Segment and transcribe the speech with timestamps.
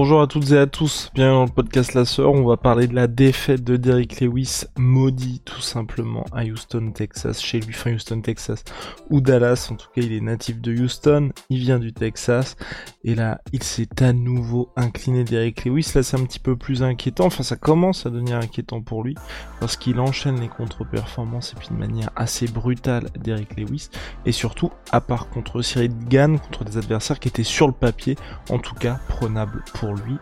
[0.00, 2.86] Bonjour à toutes et à tous, bienvenue dans le podcast La Sœur, on va parler
[2.86, 7.92] de la défaite de Derrick Lewis, maudit tout simplement à Houston, Texas, chez lui, fin
[7.92, 8.62] Houston, Texas,
[9.10, 12.56] ou Dallas, en tout cas il est natif de Houston, il vient du Texas,
[13.02, 16.84] et là il s'est à nouveau incliné Derrick Lewis, là c'est un petit peu plus
[16.84, 19.16] inquiétant, enfin ça commence à devenir inquiétant pour lui,
[19.58, 23.88] parce qu'il enchaîne les contre-performances et puis de manière assez brutale Derrick Lewis,
[24.26, 28.14] et surtout à part contre Cyril Gann, contre des adversaires qui étaient sur le papier,
[28.48, 30.16] en tout cas prenables pour lui.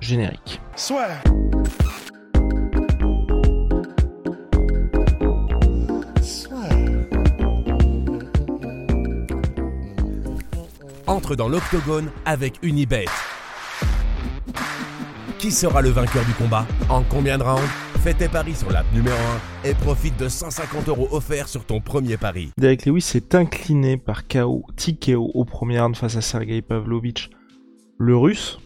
[0.00, 0.60] Générique.
[0.76, 1.08] Soit.
[11.06, 13.06] Entre dans l'octogone avec Unibet.
[15.38, 16.66] Qui sera le vainqueur du combat?
[16.88, 17.62] En combien de rounds?
[18.00, 19.16] Fais tes paris sur l'app numéro
[19.64, 22.52] 1 et profite de 150 euros offerts sur ton premier pari.
[22.56, 27.30] Derek Lewis s'est incliné par KO TKO au premier round face à Sergei Pavlovich,
[27.98, 28.58] le russe,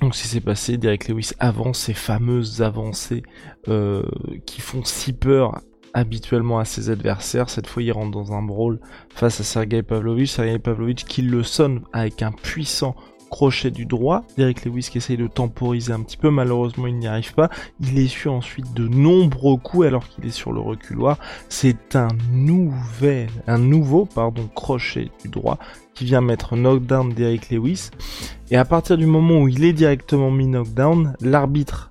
[0.00, 3.22] donc ce qui passé, Derek Lewis avance ces fameuses avancées
[3.68, 4.02] euh,
[4.46, 5.60] qui font si peur
[5.94, 7.50] habituellement à ses adversaires.
[7.50, 10.30] Cette fois, il rentre dans un brawl face à Sergei Pavlovich.
[10.30, 12.94] Sergei Pavlovich qui le sonne avec un puissant
[13.28, 14.24] crochet du droit.
[14.36, 17.50] Derek Lewis qui essaye de temporiser un petit peu, malheureusement il n'y arrive pas.
[17.80, 21.18] Il essuie ensuite de nombreux coups alors qu'il est sur le reculoir.
[21.48, 25.58] C'est un nouveau pardon, crochet du droit
[25.94, 27.90] qui vient mettre knockdown Derek Lewis.
[28.50, 31.90] Et à partir du moment où il est directement mis knockdown, l'arbitre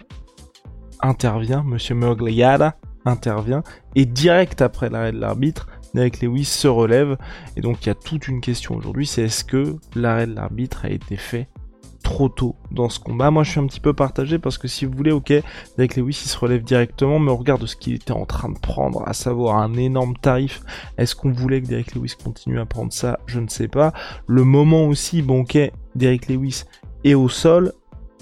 [1.02, 3.64] intervient, Monsieur Mergliada intervient,
[3.96, 7.18] et direct après l'arrêt de l'arbitre, Derek Lewis se relève.
[7.56, 10.86] Et donc il y a toute une question aujourd'hui, c'est est-ce que l'arrêt de l'arbitre
[10.86, 11.48] a été fait
[12.04, 13.32] trop tôt dans ce combat?
[13.32, 15.34] Moi, je suis un petit peu partagé parce que si vous voulez, ok,
[15.78, 18.60] Derek Lewis il se relève directement, mais on regarde ce qu'il était en train de
[18.60, 20.62] prendre, à savoir un énorme tarif.
[20.98, 23.20] Est-ce qu'on voulait que Derek Lewis continue à prendre ça?
[23.26, 23.92] Je ne sais pas.
[24.26, 25.58] Le moment aussi, bon, ok,
[25.96, 26.64] Derek Lewis
[27.04, 27.74] est au sol,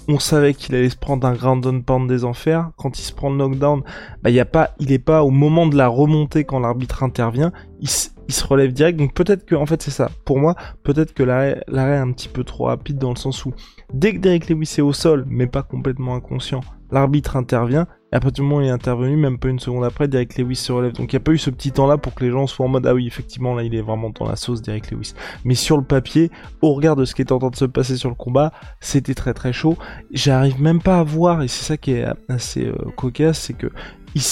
[0.08, 2.70] on savait qu'il allait se prendre un ground pound des enfers.
[2.76, 3.82] Quand il se prend le knockdown,
[4.22, 8.44] bah pas, il est pas au moment de la remontée quand l'arbitre intervient, il, se
[8.44, 8.98] relève direct.
[8.98, 10.10] Donc peut-être que, en fait, c'est ça.
[10.24, 13.52] Pour moi, peut-être que l'arrêt est un petit peu trop rapide dans le sens où
[13.92, 17.86] dès que Derek Lewis est au sol, mais pas complètement inconscient, l'arbitre intervient.
[18.16, 20.56] À partir du moment où il est intervenu, même pas une seconde après, Derek Lewis
[20.56, 20.94] se relève.
[20.94, 22.68] Donc il n'y a pas eu ce petit temps-là pour que les gens soient en
[22.70, 25.12] mode Ah oui, effectivement, là il est vraiment dans la sauce, Derek Lewis.
[25.44, 26.30] Mais sur le papier,
[26.62, 29.12] au regard de ce qui est en train de se passer sur le combat, c'était
[29.12, 29.76] très très chaud.
[30.12, 33.70] J'arrive même pas à voir, et c'est ça qui est assez euh, cocasse, c'est que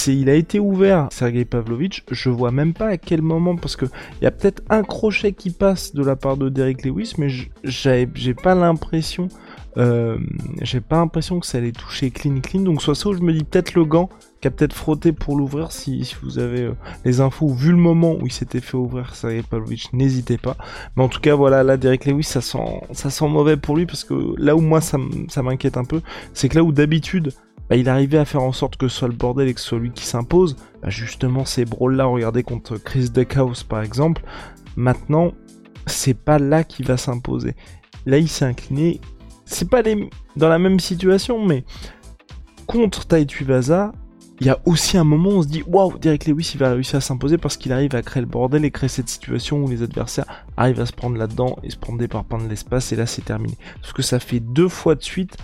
[0.06, 3.84] il, a été ouvert, Sergei Pavlovich, je vois même pas à quel moment, parce que
[4.18, 7.28] il y a peut-être un crochet qui passe de la part de Derek Lewis, mais
[7.64, 9.28] j'ai pas l'impression
[9.76, 10.18] euh,
[10.62, 13.32] j'ai pas l'impression que ça allait toucher clean clean, donc soit ça ou je me
[13.32, 14.08] dis peut-être le gant
[14.40, 17.76] qui a peut-être frotté pour l'ouvrir si, si, vous avez euh, les infos, vu le
[17.76, 20.56] moment où il s'était fait ouvrir Sergei Pavlovich, n'hésitez pas.
[20.96, 23.86] Mais en tout cas voilà, là Derek Lewis ça sent, ça sent mauvais pour lui
[23.86, 24.98] parce que là où moi ça
[25.42, 26.02] m'inquiète un peu,
[26.34, 27.32] c'est que là où d'habitude
[27.68, 29.68] bah, il arrivait à faire en sorte que ce soit le bordel et que ce
[29.68, 34.22] soit lui qui s'impose, bah, justement ces brawls là, regardez contre Chris Deckhouse par exemple,
[34.76, 35.32] maintenant
[35.86, 37.54] c'est pas là qu'il va s'imposer.
[38.06, 39.00] Là il s'est incliné,
[39.44, 39.82] c'est pas
[40.36, 41.64] dans la même situation, mais
[42.66, 43.92] contre Taïtu Vaza,
[44.40, 46.72] il y a aussi un moment où on se dit waouh, Derek Lewis il va
[46.72, 49.68] réussir à s'imposer parce qu'il arrive à créer le bordel et créer cette situation où
[49.68, 52.96] les adversaires arrivent à se prendre là-dedans et se prendre des parpaings de l'espace et
[52.96, 53.56] là c'est terminé.
[53.80, 55.36] Parce que ça fait deux fois de suite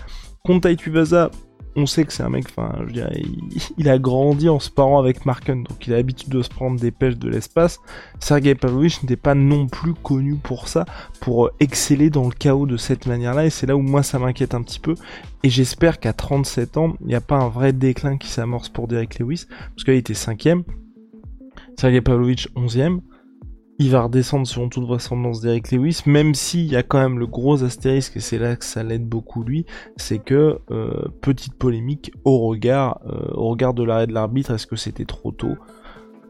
[0.43, 1.31] contre Taïtu Vaza,
[1.75, 3.21] on sait que c'est un mec, enfin, je dirais,
[3.77, 6.79] il, a grandi en se parant avec Marken, donc il a l'habitude de se prendre
[6.79, 7.79] des pêches de l'espace.
[8.19, 10.85] Sergei Pavlovich n'était pas non plus connu pour ça,
[11.21, 14.19] pour euh, exceller dans le chaos de cette manière-là, et c'est là où moi ça
[14.19, 14.95] m'inquiète un petit peu.
[15.43, 18.87] Et j'espère qu'à 37 ans, il n'y a pas un vrai déclin qui s'amorce pour
[18.87, 20.63] Derek Lewis, parce qu'il était cinquième.
[21.77, 22.99] Sergei Pavlovich 11e
[23.81, 27.25] il va redescendre selon toute vraisemblance d'Eric Lewis, même s'il y a quand même le
[27.25, 29.65] gros astérisque, et c'est là que ça l'aide beaucoup lui,
[29.97, 34.67] c'est que, euh, petite polémique, au regard, euh, au regard de l'arrêt de l'arbitre, est-ce
[34.67, 35.57] que c'était trop tôt?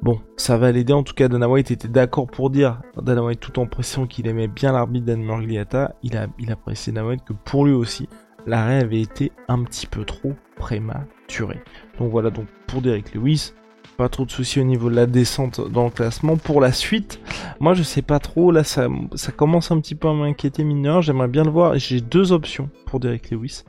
[0.02, 3.42] Bon, ça va l'aider, en tout cas Dana White était d'accord pour dire, Dana White
[3.42, 7.10] tout en pression qu'il aimait bien l'arbitre Dan Morgliata, il a, il a précisé Dana
[7.10, 8.08] White que pour lui aussi,
[8.48, 11.60] l'arrêt avait été un petit peu trop prématuré.
[12.00, 13.52] Donc voilà, donc pour Derek Lewis,
[13.98, 16.38] pas trop de soucis au niveau de la descente dans le classement.
[16.38, 17.20] Pour la suite,
[17.60, 18.88] moi je sais pas trop, là ça,
[19.36, 21.78] commence un petit peu à m'inquiéter mineur, j'aimerais bien le voir.
[21.78, 23.64] J'ai deux options pour Derek Lewis.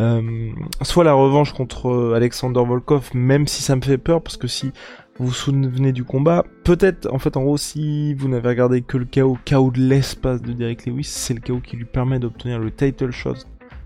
[0.00, 0.50] Euh,
[0.82, 4.72] soit la revanche contre Alexander Volkov, même si ça me fait peur, parce que si
[5.18, 8.96] vous vous souvenez du combat, peut-être, en fait, en gros, si vous n'avez regardé que
[8.96, 12.60] le KO, KO de l'espace de Derek Lewis, c'est le KO qui lui permet d'obtenir
[12.60, 13.34] le title shot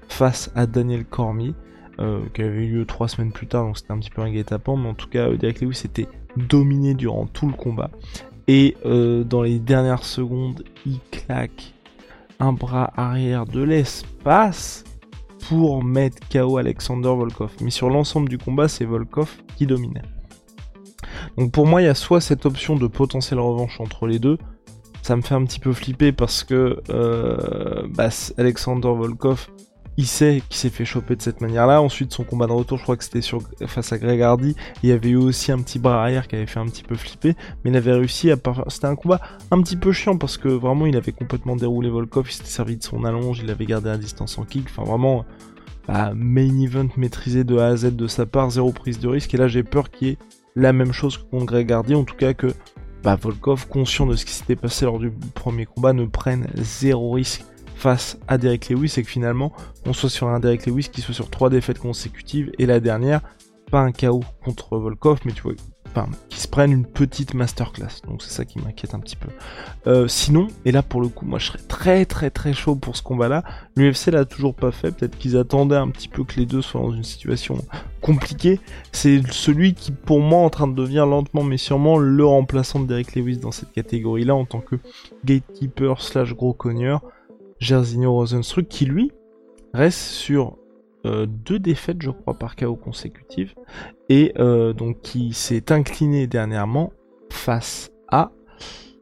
[0.09, 1.55] face à Daniel Cormier.
[2.03, 4.31] Euh, qui avait eu lieu trois semaines plus tard, donc c'était un petit peu un
[4.31, 7.91] guet-apens, mais en tout cas, euh, Derek Lewis était dominé durant tout le combat.
[8.49, 11.75] Et euh, dans les dernières secondes, il claque
[12.41, 14.83] un bras arrière de l'espace
[15.49, 17.53] pour mettre KO Alexander Volkov.
[17.61, 20.03] Mais sur l'ensemble du combat, c'est Volkov qui dominait.
[21.39, 24.39] Donc pour moi, il y a soit cette option de potentielle revanche entre les deux.
[25.03, 26.81] Ça me fait un petit peu flipper parce que
[27.95, 28.09] bah,
[28.39, 29.49] Alexander Volkov
[29.97, 31.83] il sait qu'il s'est fait choper de cette manière-là.
[31.83, 33.21] Ensuite, son combat de retour, je crois que c'était
[33.67, 34.57] face à Greg Hardy.
[34.83, 36.95] Il y avait eu aussi un petit bras arrière qui avait fait un petit peu
[36.95, 38.37] flipper, mais il avait réussi à.
[38.69, 42.27] C'était un combat un petit peu chiant parce que vraiment, il avait complètement déroulé Volkov.
[42.29, 44.67] Il s'était servi de son allonge, il avait gardé la distance en kick.
[44.71, 45.27] Enfin, vraiment,
[45.87, 49.35] bah, main event maîtrisé de A à Z de sa part, zéro prise de risque.
[49.35, 50.19] Et là, j'ai peur qu'il y ait
[50.57, 52.49] la même chose que contre Greg Hardy, en tout cas que
[53.03, 57.13] bah, Volkov, conscient de ce qui s'était passé lors du premier combat, ne prenne zéro
[57.13, 57.45] risque
[57.83, 59.53] face à Derek Lewis et que finalement
[59.87, 63.23] on soit sur un Derek Lewis qui soit sur trois défaites consécutives et la dernière
[63.73, 65.55] pas un KO contre Volkov mais tu vois
[65.95, 68.03] enfin, qui se prennent une petite masterclass.
[68.07, 69.29] Donc c'est ça qui m'inquiète un petit peu.
[69.89, 72.97] Euh, sinon et là pour le coup moi je serais très très très chaud pour
[72.97, 73.43] ce combat là
[73.75, 74.93] l'UFC l'a toujours pas fait.
[74.93, 77.59] Peut-être qu'ils attendaient un petit peu que les deux soient dans une situation
[78.01, 78.61] compliquée.
[78.93, 82.79] C'est celui qui pour moi est en train de devenir lentement mais sûrement le remplaçant
[82.79, 84.77] de Derek Lewis dans cette catégorie là en tant que
[85.25, 87.03] gatekeeper slash gros cogneur
[87.63, 89.13] Jairzinho Rosenstruck qui lui
[89.73, 90.59] reste sur
[91.07, 93.55] euh, deux défaites je crois par KO consécutives
[94.09, 96.93] et euh, donc qui s'est incliné dernièrement
[97.31, 98.33] face à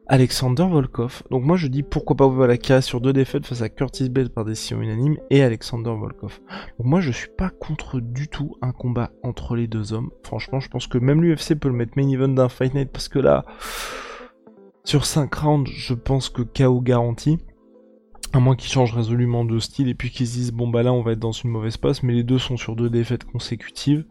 [0.07, 1.23] Alexander Volkov.
[1.31, 4.45] Donc moi je dis pourquoi pas carrière sur deux défaites face à Curtis Blade par
[4.45, 6.39] décision unanime et Alexander Volkov.
[6.77, 10.11] Donc moi je suis pas contre du tout un combat entre les deux hommes.
[10.23, 13.09] Franchement je pense que même l'UFC peut le mettre main event d'un Fight Night parce
[13.09, 13.43] que là
[14.83, 17.39] sur 5 rounds je pense que KO garanti.
[18.33, 20.93] À moins qu'ils changent résolument de style et puis qu'ils se disent bon bah là
[20.93, 24.05] on va être dans une mauvaise passe, mais les deux sont sur deux défaites consécutives.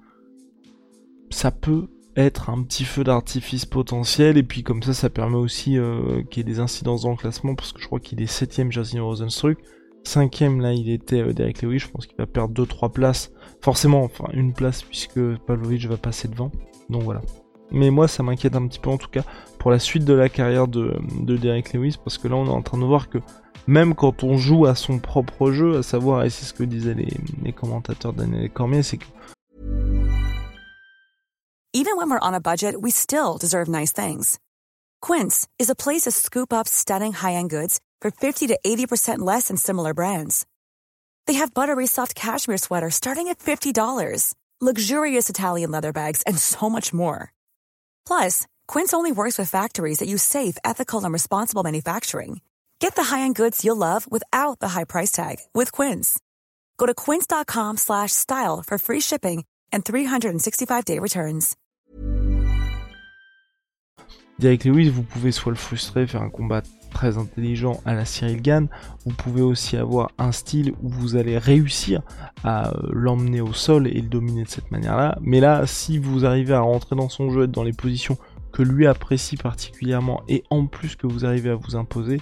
[1.31, 5.79] Ça peut être un petit feu d'artifice potentiel et puis comme ça ça permet aussi
[5.79, 8.31] euh, qu'il y ait des incidences dans le classement parce que je crois qu'il est
[8.31, 9.59] 7ème Jason Rosenstruck.
[10.05, 13.33] 5ème là il était euh, Derek Lewis, je pense qu'il va perdre 2-3 places.
[13.63, 16.51] Forcément, enfin une place puisque Pavlovich va passer devant.
[16.91, 17.23] Donc voilà.
[17.71, 19.23] Mais moi ça m'inquiète un petit peu en tout cas
[19.59, 20.97] pour la suite de la carrière de
[21.37, 23.19] Derek Lewis parce que là on est en train de voir que
[23.71, 26.95] même quand on joue à son propre jeu, à savoir, et c'est ce que disaient
[26.95, 29.07] les, les commentateurs Daniel Cormier, c'est que
[31.73, 34.41] Even when we're on a budget, we still deserve nice things.
[35.01, 39.47] Quince is a place to scoop up stunning high-end goods for 50 to 80% less
[39.47, 40.47] than similar brands.
[41.29, 46.69] They have buttery soft cashmere sweaters starting at $50, luxurious Italian leather bags, and so
[46.69, 47.33] much more.
[48.05, 52.41] Plus, Quince only works with factories that use safe, ethical, and responsible manufacturing.
[52.81, 56.19] Get the high-end goods you'll love without the high price tag with Quince.
[56.79, 61.57] Go to quince.com slash style for free shipping and 365-day returns.
[64.39, 66.63] Derek Lewis, vous pouvez soit le frustrer, faire un combat
[66.95, 68.69] très intelligent à la Cyril Gann,
[69.05, 72.01] vous pouvez aussi avoir un style où vous allez réussir
[72.43, 75.19] à euh, l'emmener au sol et le dominer de cette manière-là.
[75.21, 78.17] Mais là, si vous arrivez à rentrer dans son jeu, être dans les positions
[78.51, 82.19] que lui apprécie particulièrement et en plus que vous arrivez à vous imposer,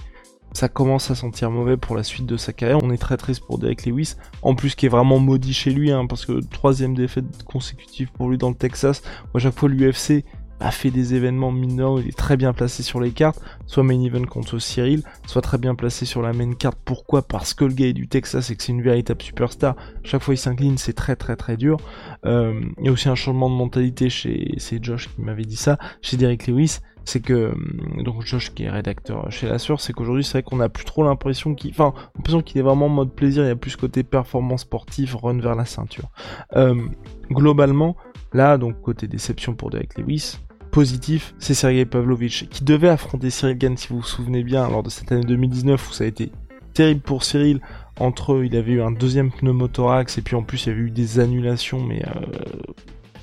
[0.53, 2.83] ça commence à sentir mauvais pour la suite de sa carrière.
[2.83, 5.91] On est très triste pour Derek Lewis, en plus qui est vraiment maudit chez lui,
[5.91, 9.03] hein, parce que troisième défaite consécutive pour lui dans le Texas.
[9.35, 10.25] À chaque fois l'UFC
[10.61, 14.03] a fait des événements mineurs, il est très bien placé sur les cartes, soit main
[14.03, 16.79] event contre Cyril, soit très bien placé sur la main carte.
[16.85, 17.23] Pourquoi?
[17.23, 19.77] Parce que le gars est du Texas et que c'est une véritable superstar.
[20.03, 21.79] Chaque fois il s'incline, c'est très très très dur.
[22.25, 25.57] Euh, il y a aussi un changement de mentalité chez, c'est Josh qui m'avait dit
[25.57, 26.79] ça, chez Derek Lewis
[27.09, 30.43] c'est que hum, donc Josh qui est rédacteur chez la Source, c'est qu'aujourd'hui c'est vrai
[30.43, 33.45] qu'on a plus trop l'impression qu'il, l'impression qu'il est vraiment en mode plaisir.
[33.45, 36.11] Il y a plus côté performance sportive, run vers la ceinture.
[36.55, 36.91] Hum,
[37.31, 37.97] globalement,
[38.35, 40.39] là donc côté déception pour Derek Lewis,
[40.71, 44.83] positif, c'est Sergei Pavlovich qui devait affronter Cyril Gann si vous vous souvenez bien lors
[44.83, 46.31] de cette année 2019 où ça a été
[46.75, 47.63] terrible pour Cyril.
[47.99, 50.83] Entre eux, il avait eu un deuxième pneumothorax et puis en plus il y avait
[50.83, 52.27] eu des annulations, mais euh,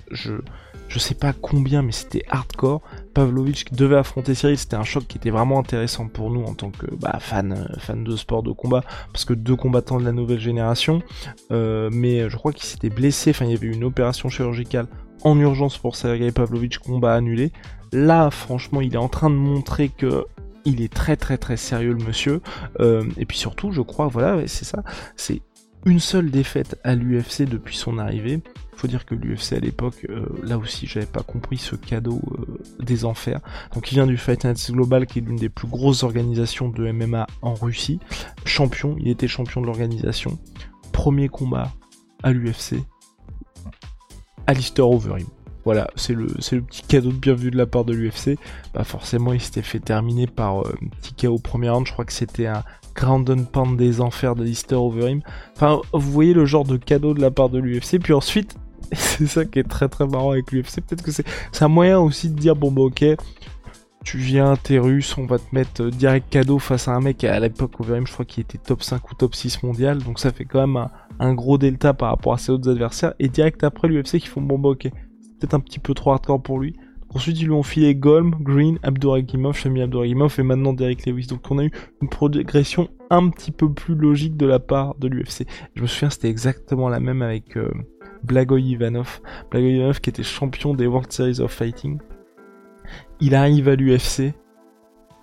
[0.10, 0.34] je
[0.88, 2.82] je sais pas combien, mais c'était hardcore.
[3.15, 6.53] Pavlovich qui devait affronter Cyril, c'était un choc qui était vraiment intéressant pour nous en
[6.53, 10.05] tant que bah, fan, euh, fan de sport de combat, parce que deux combattants de
[10.05, 11.01] la nouvelle génération.
[11.51, 14.88] Euh, mais je crois qu'il s'était blessé, enfin il y avait une opération chirurgicale
[15.24, 17.51] en urgence pour Sergei Pavlovich, combat annulé.
[17.91, 20.25] Là, franchement, il est en train de montrer que
[20.65, 22.41] il est très très très sérieux le monsieur.
[22.81, 24.84] Euh, et puis surtout, je crois, voilà, c'est ça,
[25.15, 25.41] c'est
[25.86, 28.41] une seule défaite à l'UFC depuis son arrivée.
[28.75, 32.62] Faut dire que l'UFC à l'époque, euh, là aussi, j'avais pas compris ce cadeau euh,
[32.79, 33.39] des enfers.
[33.74, 36.91] Donc, il vient du Fight Nights Global, qui est l'une des plus grosses organisations de
[36.91, 38.00] MMA en Russie.
[38.46, 40.38] Champion, il était champion de l'organisation.
[40.91, 41.72] Premier combat
[42.24, 42.75] à l'UFC.
[44.48, 45.27] Alistair Overeem.
[45.65, 48.38] Voilà, c'est le, petit cadeau de bienvenue de la part de l'UFC.
[48.75, 51.88] Bah forcément, il s'était fait terminer par un petit KO premier round.
[51.88, 52.63] Je crois que c'était un
[52.94, 55.22] ground and pound des enfers d'Alistair Overeem.
[55.55, 58.00] Enfin, vous voyez le genre de cadeau de la part de l'UFC.
[58.00, 58.55] Puis ensuite,
[58.94, 60.82] c'est ça qui est très très marrant avec l'UFC.
[60.82, 61.25] Peut-être que c'est
[61.62, 63.06] un moyen aussi de dire bon bah ok,
[64.06, 67.24] tu viens, t'es russe, on va te mettre euh, direct cadeau face à un mec
[67.24, 69.98] à l'époque Overeem, je crois qu'il était top 5 ou top 6 mondial.
[69.98, 70.88] Donc ça fait quand même
[71.20, 73.15] un, gros delta par rapport à ses autres adversaires.
[73.20, 76.12] Et direct après l'UFC qui font bon bah ok, c'est peut-être un petit peu trop
[76.12, 76.75] hardcore pour lui.
[77.15, 81.27] Ensuite, ils lui ont filé Golm, Green, Abdouragimov, Shami Abdouragimov et maintenant Derek Lewis.
[81.27, 85.08] Donc on a eu une progression un petit peu plus logique de la part de
[85.08, 85.48] l'UFC.
[85.75, 87.72] Je me souviens, c'était exactement la même avec euh,
[88.25, 89.22] Blagoy Ivanov.
[89.51, 92.00] Blagoy Ivanov qui était champion des World Series of Fighting.
[93.20, 94.34] Il arrive à l'UFC.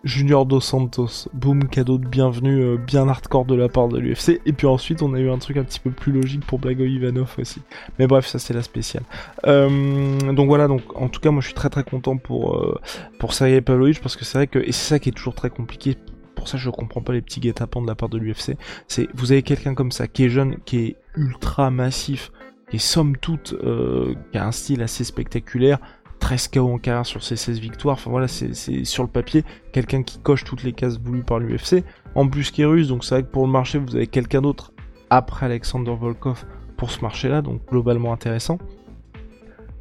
[0.05, 4.41] Junior Dos Santos, boum, cadeau de bienvenue, euh, bien hardcore de la part de l'UFC.
[4.47, 6.91] Et puis ensuite, on a eu un truc un petit peu plus logique pour Blagoy
[6.91, 7.61] Ivanov aussi.
[8.01, 9.05] Mais bref, ça c'est la spéciale.
[9.47, 12.81] Euh, donc voilà, donc en tout cas, moi je suis très très content pour, euh,
[13.21, 15.51] pour Sergei Pavlovich parce que c'est vrai que, et c'est ça qui est toujours très
[15.51, 15.97] compliqué
[16.35, 18.57] pour ça je comprends pas les petits guet-apens de la part de l'UFC.
[18.89, 22.33] C'est vous avez quelqu'un comme ça qui est jeune, qui est ultra massif,
[22.73, 25.79] et somme toute euh, qui a un style assez spectaculaire,
[26.21, 30.03] 13 KO en carrière sur ses 16 victoires, enfin voilà, c'est sur le papier quelqu'un
[30.03, 33.15] qui coche toutes les cases voulues par l'UFC, en plus qui est russe, donc c'est
[33.17, 34.73] vrai que pour le marché vous avez quelqu'un d'autre
[35.11, 36.45] après Alexander Volkov
[36.77, 38.59] pour ce marché-là, donc globalement intéressant.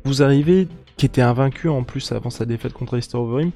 [0.03, 0.67] Vous arrivez,
[1.01, 3.49] qui était invaincu en plus avant sa défaite contre Alistair Overeem,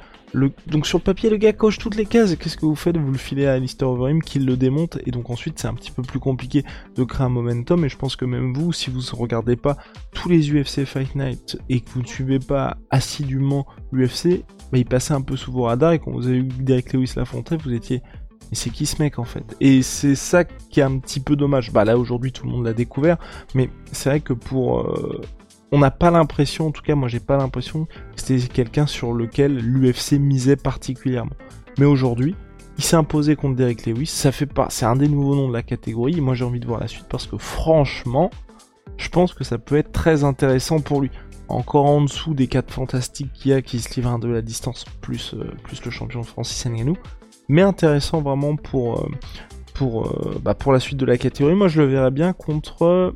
[0.65, 2.35] donc sur le papier, le gars coche toutes les cases.
[2.37, 2.97] Qu'est-ce que vous faites?
[2.97, 5.91] Vous le filez à Alistair Overeem, qui le démonte, et donc ensuite c'est un petit
[5.91, 6.63] peu plus compliqué
[6.95, 7.85] de créer un momentum.
[7.85, 9.77] Et je pense que même vous, si vous ne regardez pas
[10.11, 14.85] tous les UFC Fight Night et que vous ne suivez pas assidûment l'UFC, bah, il
[14.85, 15.91] passait un peu sous vos radars.
[15.91, 18.01] Et quand vous avez eu Derek Lewis l'affronter, vous étiez
[18.49, 19.55] mais c'est qui ce mec en fait?
[19.61, 21.71] Et c'est ça qui est un petit peu dommage.
[21.71, 23.17] Bah là aujourd'hui tout le monde l'a découvert,
[23.53, 25.21] mais c'est vrai que pour euh,
[25.75, 29.12] on n'a pas l'impression, en tout cas moi j'ai pas l'impression que c'était quelqu'un sur
[29.12, 31.36] lequel l'UFC misait particulièrement.
[31.77, 32.34] Mais aujourd'hui,
[32.77, 35.53] il s'est imposé contre Derek Lewis, ça fait pas, c'est un des nouveaux noms de
[35.53, 38.32] la catégorie, moi j'ai envie de voir la suite parce que franchement,
[38.96, 41.12] je pense que ça peut être très intéressant pour lui.
[41.50, 44.41] Encore en dessous des 4 fantastiques qu'il y a qui se livrent un de la
[44.41, 46.96] distance, plus, euh, plus le champion Francis Ngannou,
[47.50, 49.12] mais intéressant vraiment pour, euh,
[49.74, 51.53] pour, euh, bah, pour la suite de la catégorie.
[51.53, 53.13] Moi je le verrais bien contre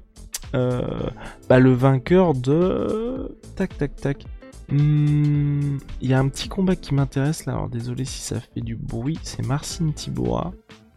[0.54, 3.38] bah, le vainqueur de...
[3.56, 4.26] Tac, tac, tac.
[4.72, 8.62] Hmm, il y a un petit combat qui m'intéresse là, alors désolé si ça fait
[8.62, 10.54] du bruit, c'est Marcin Tibora,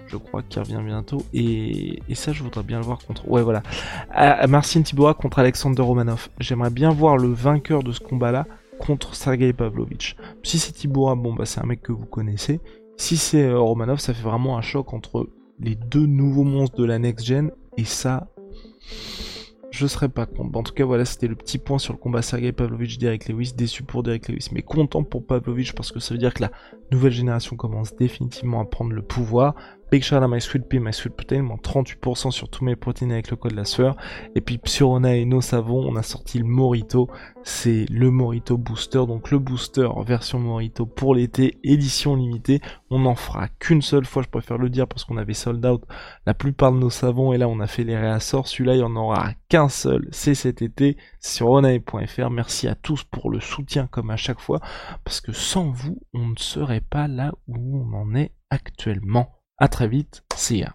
[0.08, 3.26] je crois qu'il revient bientôt, et, ça je voudrais bien le voir contre...
[3.28, 3.62] Ouais voilà,
[4.10, 6.28] ah, Marcin Tibora contre Alexander Romanov.
[6.38, 8.46] J'aimerais bien voir le vainqueur de ce combat-là
[8.78, 10.16] contre Sergei Pavlovich.
[10.42, 12.60] Si c'est Tibora, bon bah c'est un mec que vous connaissez.
[12.98, 16.84] Si c'est euh, Romanov, ça fait vraiment un choc entre les deux nouveaux monstres de
[16.84, 18.28] la next-gen, et ça
[19.72, 20.56] je serais pas contre.
[20.56, 23.54] En tout cas, voilà, c'était le petit point sur le combat Sergei Pavlovich Derek Lewis.
[23.56, 26.50] Déçu pour Derek Lewis, mais content pour Pavlovich parce que ça veut dire que la
[26.90, 29.54] nouvelle génération commence définitivement à prendre le pouvoir.
[29.92, 33.12] Big shout à My Sweet Pea, My Sweet Protein, moins 38% sur tous mes protéines
[33.12, 33.94] avec le code la sueur.
[34.34, 37.10] Et puis Psurona et nos savons, on a sorti le Morito.
[37.42, 42.62] C'est le Morito Booster, donc le booster version Morito pour l'été, édition limitée.
[42.88, 45.84] On n'en fera qu'une seule fois, je préfère le dire parce qu'on avait sold out
[46.24, 48.48] la plupart de nos savons et là on a fait les réassorts.
[48.48, 52.30] Celui-là, il n'y en aura qu'un seul, c'est cet été sur onae.fr.
[52.30, 54.60] Merci à tous pour le soutien comme à chaque fois
[55.04, 59.41] parce que sans vous, on ne serait pas là où on en est actuellement.
[59.62, 60.72] À très vite, see ya.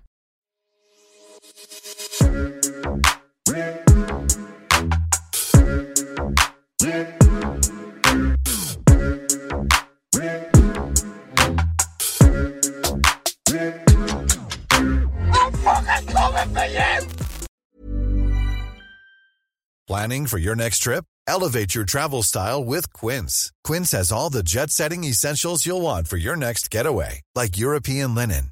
[19.86, 21.03] Planning for your next trip?
[21.27, 23.51] Elevate your travel style with Quince.
[23.65, 28.15] Quince has all the jet setting essentials you'll want for your next getaway, like European
[28.15, 28.51] linen